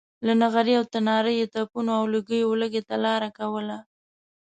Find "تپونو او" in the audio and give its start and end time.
1.53-2.03